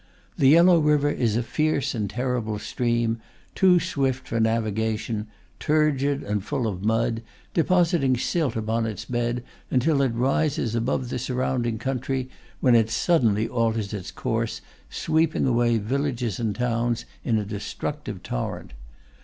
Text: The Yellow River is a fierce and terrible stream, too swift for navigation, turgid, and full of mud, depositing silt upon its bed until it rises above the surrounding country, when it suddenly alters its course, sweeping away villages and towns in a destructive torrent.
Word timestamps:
The 0.35 0.49
Yellow 0.49 0.79
River 0.79 1.11
is 1.11 1.37
a 1.37 1.43
fierce 1.43 1.93
and 1.93 2.09
terrible 2.09 2.57
stream, 2.57 3.19
too 3.53 3.79
swift 3.79 4.27
for 4.27 4.39
navigation, 4.39 5.27
turgid, 5.59 6.23
and 6.23 6.43
full 6.43 6.65
of 6.65 6.83
mud, 6.83 7.21
depositing 7.53 8.17
silt 8.17 8.55
upon 8.55 8.87
its 8.87 9.05
bed 9.05 9.43
until 9.69 10.01
it 10.01 10.15
rises 10.15 10.73
above 10.73 11.09
the 11.09 11.19
surrounding 11.19 11.77
country, 11.77 12.31
when 12.61 12.73
it 12.73 12.89
suddenly 12.89 13.47
alters 13.47 13.93
its 13.93 14.09
course, 14.09 14.61
sweeping 14.89 15.45
away 15.45 15.77
villages 15.77 16.39
and 16.39 16.55
towns 16.55 17.05
in 17.23 17.37
a 17.37 17.45
destructive 17.45 18.23
torrent. 18.23 18.73